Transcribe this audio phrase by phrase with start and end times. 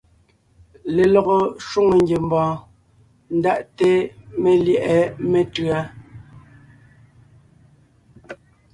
[0.95, 2.53] Lelɔgɔ shwòŋo ngiembɔɔn
[3.37, 3.89] ndaʼte
[4.41, 4.97] melyɛ̌ʼɛ
[5.29, 5.79] metʉ̌a.